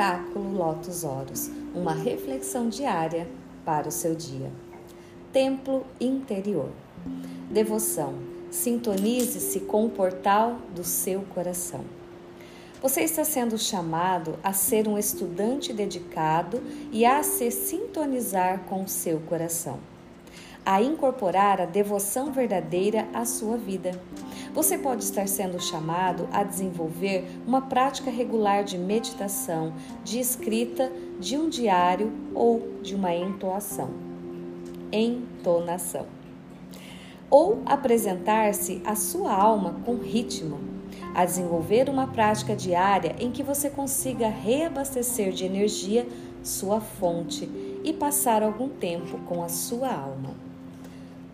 Oráculo 0.00 0.56
Lotus 0.56 1.04
Horus, 1.04 1.50
uma 1.74 1.92
reflexão 1.92 2.70
diária 2.70 3.28
para 3.66 3.86
o 3.86 3.92
seu 3.92 4.14
dia. 4.14 4.50
Templo 5.30 5.84
interior. 6.00 6.70
Devoção. 7.50 8.14
Sintonize-se 8.50 9.60
com 9.60 9.84
o 9.84 9.90
portal 9.90 10.56
do 10.74 10.82
seu 10.82 11.20
coração. 11.34 11.84
Você 12.80 13.02
está 13.02 13.24
sendo 13.24 13.58
chamado 13.58 14.38
a 14.42 14.54
ser 14.54 14.88
um 14.88 14.96
estudante 14.96 15.70
dedicado 15.70 16.62
e 16.90 17.04
a 17.04 17.22
se 17.22 17.50
sintonizar 17.50 18.60
com 18.70 18.84
o 18.84 18.88
seu 18.88 19.20
coração, 19.20 19.78
a 20.64 20.80
incorporar 20.80 21.60
a 21.60 21.66
devoção 21.66 22.32
verdadeira 22.32 23.06
à 23.12 23.26
sua 23.26 23.58
vida. 23.58 24.00
Você 24.52 24.76
pode 24.76 25.04
estar 25.04 25.28
sendo 25.28 25.60
chamado 25.60 26.28
a 26.32 26.42
desenvolver 26.42 27.24
uma 27.46 27.62
prática 27.62 28.10
regular 28.10 28.64
de 28.64 28.76
meditação, 28.76 29.72
de 30.02 30.18
escrita, 30.18 30.90
de 31.20 31.36
um 31.36 31.48
diário 31.48 32.12
ou 32.34 32.80
de 32.82 32.96
uma 32.96 33.14
entoação. 33.14 33.90
Entonação. 34.92 36.06
Ou 37.30 37.62
apresentar-se 37.64 38.82
à 38.84 38.96
sua 38.96 39.32
alma 39.32 39.76
com 39.84 39.94
ritmo, 39.94 40.58
a 41.14 41.24
desenvolver 41.24 41.88
uma 41.88 42.08
prática 42.08 42.56
diária 42.56 43.14
em 43.20 43.30
que 43.30 43.44
você 43.44 43.70
consiga 43.70 44.28
reabastecer 44.28 45.30
de 45.30 45.44
energia 45.44 46.08
sua 46.42 46.80
fonte 46.80 47.48
e 47.84 47.92
passar 47.92 48.42
algum 48.42 48.68
tempo 48.68 49.16
com 49.28 49.44
a 49.44 49.48
sua 49.48 49.92
alma. 49.92 50.49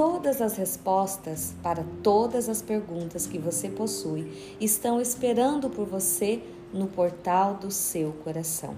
Todas 0.00 0.40
as 0.40 0.56
respostas 0.56 1.52
para 1.62 1.84
todas 2.02 2.48
as 2.48 2.62
perguntas 2.62 3.26
que 3.26 3.36
você 3.36 3.68
possui 3.68 4.56
estão 4.58 4.98
esperando 4.98 5.68
por 5.68 5.86
você 5.86 6.40
no 6.72 6.86
portal 6.86 7.56
do 7.56 7.70
seu 7.70 8.10
coração. 8.24 8.74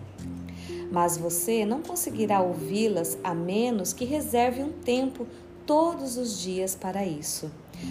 Mas 0.91 1.17
você 1.17 1.65
não 1.65 1.81
conseguirá 1.81 2.43
ouvi-las 2.43 3.17
a 3.23 3.33
menos 3.33 3.93
que 3.93 4.05
reserve 4.05 4.65
um 4.65 4.73
tempo 4.73 5.25
todos 5.65 6.17
os 6.17 6.41
dias 6.41 6.75
para 6.75 7.07
isso. 7.07 7.49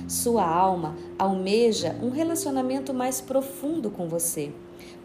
Sua 0.10 0.46
alma 0.46 0.98
almeja 1.18 1.96
um 2.04 2.10
relacionamento 2.10 2.94
mais 2.94 3.22
profundo 3.22 3.90
com 3.90 4.10
você. 4.10 4.52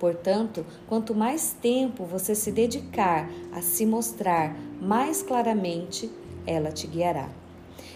Portanto, 0.01 0.67
quanto 0.89 1.15
mais 1.15 1.55
tempo 1.63 2.05
você 2.05 2.35
se 2.35 2.51
dedicar 2.51 3.31
a 3.53 3.63
se 3.63 3.87
mostrar 3.87 4.53
mais 4.83 5.23
claramente, 5.23 6.11
ela 6.45 6.73
te 6.73 6.89
guiará. 6.89 7.46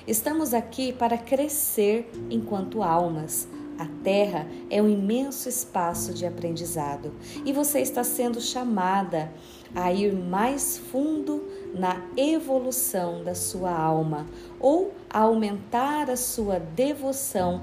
Estamos 0.07 0.55
aqui 0.55 0.93
para 0.93 1.19
crescer 1.19 2.11
enquanto 2.31 2.83
almas. 2.83 3.47
A 3.79 3.87
Terra 4.03 4.47
é 4.69 4.83
um 4.83 4.89
imenso 4.89 5.49
espaço 5.49 6.13
de 6.13 6.27
aprendizado 6.27 7.13
e 7.47 7.53
você 7.53 7.81
está 7.81 8.05
sendo 8.05 8.39
chamada 8.39 9.33
a 9.75 9.91
ir 9.91 10.13
mais 10.13 10.77
fundo 10.77 11.43
na 11.75 12.03
evolução 12.15 13.25
da 13.25 13.35
sua 13.35 13.73
alma 13.73 14.27
ou 14.59 14.93
a 15.09 15.21
aumentar 15.21 16.11
a 16.11 16.17
sua 16.17 16.59
devoção 16.59 17.63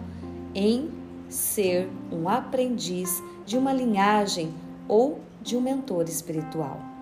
em 0.55 0.89
ser 1.29 1.87
um 2.11 2.27
aprendiz 2.27 3.21
de 3.45 3.57
uma 3.57 3.73
linhagem 3.73 4.51
ou 4.87 5.19
de 5.41 5.55
um 5.55 5.61
mentor 5.61 6.05
espiritual. 6.05 6.96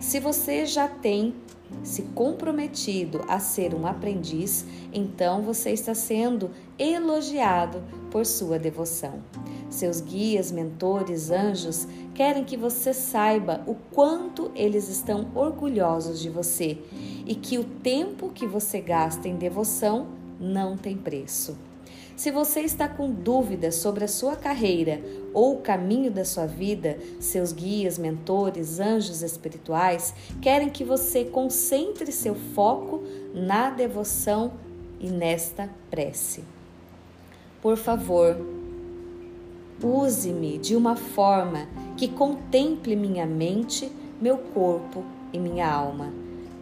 Se 0.00 0.20
você 0.20 0.66
já 0.66 0.88
tem 0.88 1.34
se 1.82 2.02
comprometido 2.14 3.22
a 3.28 3.38
ser 3.38 3.74
um 3.74 3.86
aprendiz, 3.86 4.64
então 4.92 5.42
você 5.42 5.70
está 5.70 5.94
sendo 5.94 6.50
elogiado 6.78 7.82
por 8.10 8.24
sua 8.24 8.58
devoção. 8.58 9.22
Seus 9.68 10.00
guias, 10.00 10.52
mentores, 10.52 11.30
anjos 11.30 11.88
querem 12.14 12.44
que 12.44 12.56
você 12.56 12.92
saiba 12.92 13.62
o 13.66 13.74
quanto 13.74 14.52
eles 14.54 14.88
estão 14.88 15.30
orgulhosos 15.34 16.20
de 16.20 16.30
você 16.30 16.78
e 17.26 17.34
que 17.34 17.58
o 17.58 17.64
tempo 17.64 18.30
que 18.30 18.46
você 18.46 18.80
gasta 18.80 19.26
em 19.26 19.36
devoção 19.36 20.06
não 20.38 20.76
tem 20.76 20.96
preço. 20.96 21.56
Se 22.16 22.30
você 22.30 22.60
está 22.60 22.88
com 22.88 23.10
dúvidas 23.10 23.74
sobre 23.74 24.04
a 24.04 24.08
sua 24.08 24.36
carreira 24.36 25.00
ou 25.32 25.54
o 25.54 25.60
caminho 25.60 26.10
da 26.10 26.24
sua 26.24 26.46
vida, 26.46 26.96
seus 27.18 27.52
guias, 27.52 27.98
mentores, 27.98 28.78
anjos 28.78 29.22
espirituais 29.22 30.14
querem 30.40 30.70
que 30.70 30.84
você 30.84 31.24
concentre 31.24 32.12
seu 32.12 32.34
foco 32.34 33.02
na 33.34 33.70
devoção 33.70 34.52
e 35.00 35.08
nesta 35.08 35.68
prece. 35.90 36.44
Por 37.60 37.76
favor, 37.76 38.36
use-me 39.82 40.56
de 40.58 40.76
uma 40.76 40.96
forma 40.96 41.66
que 41.96 42.08
contemple 42.08 42.94
minha 42.94 43.26
mente, 43.26 43.90
meu 44.20 44.38
corpo 44.38 45.04
e 45.32 45.38
minha 45.38 45.70
alma, 45.70 46.12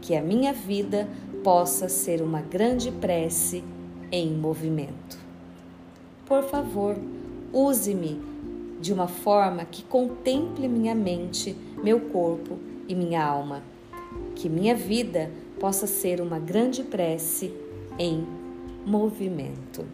que 0.01 0.17
a 0.17 0.23
minha 0.23 0.53
vida 0.53 1.09
possa 1.45 1.89
ser 1.89 2.23
uma 2.23 2.41
grande 2.41 2.91
prece 2.91 3.63
em 4.11 4.33
movimento. 4.33 5.22
Por 6.33 6.45
favor, 6.45 6.97
use-me 7.53 8.19
de 8.81 8.91
uma 8.91 9.07
forma 9.07 9.67
que 9.67 9.83
contemple 9.83 10.67
minha 10.67 10.95
mente, 10.95 11.55
meu 11.85 12.01
corpo 12.01 12.59
e 12.89 12.95
minha 12.95 13.23
alma. 13.23 13.63
Que 14.35 14.49
minha 14.49 14.75
vida 14.75 15.31
possa 15.61 15.87
ser 15.87 16.23
uma 16.23 16.39
grande 16.39 16.85
prece 16.85 17.53
em 17.99 18.27
movimento. 18.87 19.85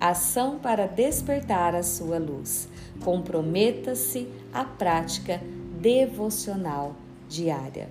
Ação 0.00 0.56
para 0.60 0.86
despertar 0.86 1.74
a 1.74 1.82
sua 1.82 2.16
luz. 2.16 2.68
Comprometa-se 3.04 4.28
à 4.52 4.62
prática 4.62 5.40
devocional 5.80 6.94
diária. 7.28 7.88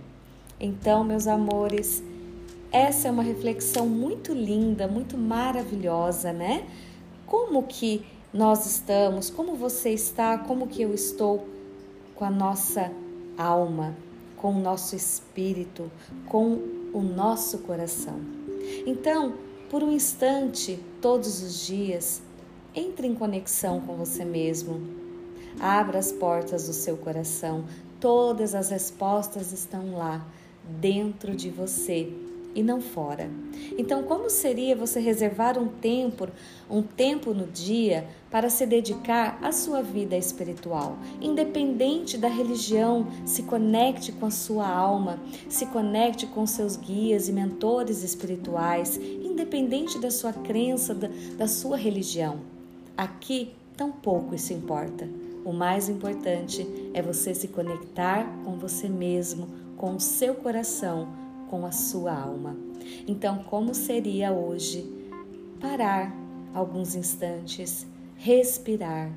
Então, 0.62 1.04
meus 1.04 1.28
amores, 1.28 2.02
essa 2.72 3.10
é 3.10 3.12
uma 3.12 3.24
reflexão 3.24 3.86
muito 3.86 4.32
linda, 4.34 4.88
muito 4.88 5.18
maravilhosa, 5.18 6.32
né? 6.32 6.66
Como 7.26 7.64
que 7.64 8.06
nós 8.34 8.66
estamos, 8.66 9.30
como 9.30 9.56
você 9.56 9.92
está, 9.92 10.38
como 10.38 10.68
que 10.68 10.82
eu 10.82 10.94
estou 10.94 11.48
com 12.16 12.26
a 12.26 12.30
nossa 12.30 12.92
alma, 13.38 13.96
com 14.38 14.54
o 14.54 14.60
nosso 14.60 14.96
espírito, 14.96 15.92
com 16.28 16.60
o 16.94 17.02
nosso 17.02 17.60
coração. 17.60 18.20
Então, 18.86 19.34
por 19.70 19.84
um 19.84 19.92
instante, 19.92 20.80
todos 21.02 21.42
os 21.42 21.66
dias, 21.66 22.22
entre 22.76 23.08
em 23.08 23.16
conexão 23.16 23.80
com 23.80 23.96
você 23.96 24.26
mesmo. 24.26 24.82
Abra 25.60 25.98
as 25.98 26.12
portas 26.12 26.68
do 26.68 26.74
seu 26.74 26.98
coração. 26.98 27.64
Todas 28.00 28.54
as 28.54 28.70
respostas 28.70 29.54
estão 29.54 29.96
lá, 29.96 30.26
dentro 30.80 31.36
de 31.36 31.50
você 31.50 32.12
e 32.56 32.64
não 32.64 32.80
fora. 32.80 33.30
Então, 33.78 34.04
como 34.04 34.30
seria 34.30 34.76
você 34.76 35.00
reservar 35.00 35.60
um 35.60 35.68
tempo, 35.68 36.28
um 36.70 36.82
tempo 36.82 37.34
no 37.34 37.46
dia 37.46 38.08
para 38.32 38.50
se 38.50 38.66
dedicar 38.66 39.38
à 39.44 39.52
sua 39.52 39.82
vida 39.82 40.16
espiritual? 40.16 40.98
Independente 41.22 42.18
da 42.18 42.30
religião, 42.30 43.08
se 43.26 43.44
conecte 43.44 44.14
com 44.14 44.26
a 44.26 44.32
sua 44.32 44.68
alma, 44.68 45.20
se 45.50 45.66
conecte 45.66 46.26
com 46.26 46.48
seus 46.48 46.78
guias 46.78 47.28
e 47.28 47.34
mentores 47.34 48.02
espirituais, 48.02 48.98
independente 48.98 50.00
da 50.00 50.10
sua 50.10 50.32
crença, 50.32 50.96
da, 50.96 51.10
da 51.38 51.48
sua 51.48 51.76
religião. 51.76 52.40
Aqui, 52.98 53.52
tão 53.76 53.92
pouco 53.92 54.34
isso 54.34 54.54
importa. 54.54 55.08
O 55.44 55.52
mais 55.52 55.90
importante 55.90 56.66
é 56.94 57.02
você 57.02 57.36
se 57.36 57.50
conectar 57.50 58.26
com 58.46 58.58
você 58.58 58.88
mesmo, 58.88 59.48
com 59.78 59.96
o 59.96 60.00
seu 60.00 60.34
coração 60.34 61.25
com 61.50 61.66
a 61.66 61.72
sua 61.72 62.14
alma. 62.14 62.56
Então, 63.08 63.40
como 63.44 63.74
seria 63.74 64.32
hoje 64.32 64.86
parar 65.60 66.16
alguns 66.54 66.96
instantes, 66.96 67.86
respirar, 68.16 69.12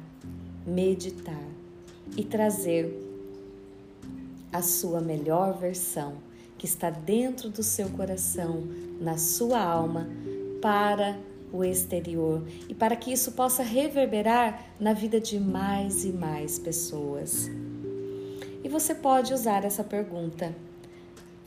meditar 0.67 1.49
e 2.17 2.25
trazer 2.25 3.05
a 4.53 4.63
sua 4.63 5.01
melhor 5.01 5.57
versão 5.59 6.15
que 6.57 6.67
está 6.67 6.91
dentro 6.91 7.49
do 7.49 7.63
seu 7.63 7.89
coração, 7.91 8.65
na 9.01 9.17
sua 9.17 9.63
alma, 9.63 10.09
para 10.61 11.19
o 11.53 11.65
exterior 11.65 12.43
e 12.69 12.75
para 12.75 12.97
que 12.97 13.13
isso 13.13 13.33
possa 13.33 13.63
reverberar 13.63 14.67
na 14.79 14.93
vida 14.93 15.21
de 15.21 15.39
mais 15.39 16.05
e 16.05 16.13
mais 16.13 16.59
pessoas. 16.59 17.49
E 18.63 18.69
você 18.69 18.95
pode 18.95 19.33
usar 19.33 19.65
essa 19.65 19.85
pergunta 19.85 20.55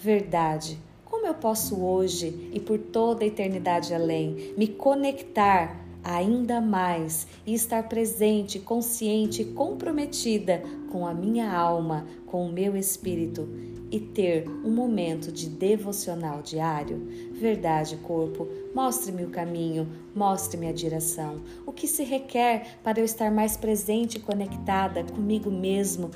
verdade. 0.01 0.79
Como 1.05 1.27
eu 1.27 1.33
posso 1.35 1.79
hoje 1.79 2.49
e 2.53 2.59
por 2.59 2.79
toda 2.79 3.23
a 3.23 3.27
eternidade 3.27 3.93
além 3.93 4.53
me 4.57 4.67
conectar 4.67 5.79
ainda 6.03 6.59
mais 6.59 7.27
e 7.45 7.53
estar 7.53 7.87
presente, 7.87 8.57
consciente 8.57 9.43
e 9.43 9.45
comprometida 9.45 10.63
com 10.91 11.05
a 11.05 11.13
minha 11.13 11.55
alma, 11.55 12.07
com 12.25 12.47
o 12.47 12.51
meu 12.51 12.75
espírito 12.75 13.47
e 13.91 13.99
ter 13.99 14.47
um 14.63 14.71
momento 14.71 15.31
de 15.31 15.49
devocional 15.49 16.41
diário? 16.41 17.05
Verdade, 17.33 17.97
corpo, 17.97 18.47
mostre-me 18.73 19.25
o 19.25 19.29
caminho, 19.29 19.87
mostre-me 20.15 20.67
a 20.67 20.71
direção. 20.71 21.41
O 21.65 21.73
que 21.73 21.87
se 21.87 22.03
requer 22.03 22.77
para 22.83 22.99
eu 22.99 23.05
estar 23.05 23.29
mais 23.29 23.57
presente 23.57 24.17
e 24.17 24.21
conectada 24.21 25.03
comigo 25.03 25.51
mesmo, 25.51 26.09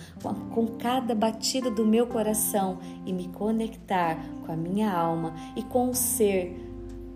com 0.54 0.68
cada 0.77 1.13
batida 1.13 1.69
do 1.69 1.86
meu 1.86 2.07
coração 2.07 2.80
e 3.06 3.12
me 3.12 3.27
conectar 3.27 4.18
com 4.45 4.51
a 4.51 4.56
minha 4.56 4.92
alma 4.92 5.36
e 5.56 5.63
com 5.63 5.89
o 5.89 5.95
ser 5.95 6.56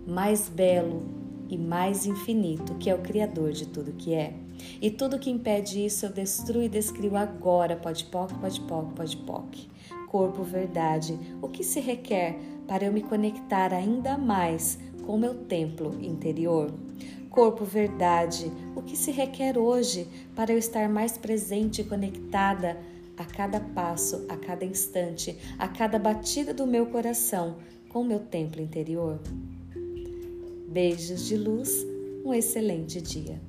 mais 0.06 0.48
belo 0.48 1.02
e 1.48 1.56
mais 1.56 2.06
infinito, 2.06 2.74
que 2.74 2.90
é 2.90 2.94
o 2.94 2.98
Criador 2.98 3.52
de 3.52 3.66
tudo 3.66 3.92
que 3.92 4.14
é. 4.14 4.34
E 4.80 4.90
tudo 4.90 5.18
que 5.18 5.30
impede 5.30 5.84
isso 5.84 6.06
eu 6.06 6.12
destruo 6.12 6.62
e 6.62 6.68
descrio 6.68 7.16
agora, 7.16 7.76
pode 7.76 8.04
poc, 8.04 8.32
pode 8.34 8.60
poc, 8.60 8.92
pode 8.94 9.16
poc. 9.16 9.70
Corpo, 10.10 10.42
verdade, 10.42 11.16
o 11.40 11.48
que 11.48 11.62
se 11.62 11.78
requer 11.78 12.36
para 12.66 12.84
eu 12.84 12.92
me 12.92 13.00
conectar 13.00 13.72
ainda 13.72 14.18
mais 14.18 14.76
com 15.06 15.16
meu 15.16 15.34
templo 15.44 15.96
interior? 16.02 16.74
Corpo, 17.30 17.64
verdade, 17.64 18.50
o 18.74 18.82
que 18.82 18.96
se 18.96 19.12
requer 19.12 19.56
hoje 19.56 20.08
para 20.34 20.52
eu 20.52 20.58
estar 20.58 20.88
mais 20.88 21.16
presente 21.16 21.82
e 21.82 21.84
conectada 21.84 22.76
a 23.16 23.24
cada 23.24 23.60
passo, 23.60 24.26
a 24.28 24.36
cada 24.36 24.64
instante, 24.64 25.38
a 25.56 25.68
cada 25.68 25.96
batida 25.96 26.52
do 26.52 26.66
meu 26.66 26.86
coração 26.86 27.58
com 27.88 28.02
meu 28.02 28.18
templo 28.18 28.60
interior? 28.60 29.20
Beijos 30.66 31.24
de 31.28 31.36
luz, 31.36 31.86
um 32.24 32.34
excelente 32.34 33.00
dia. 33.00 33.40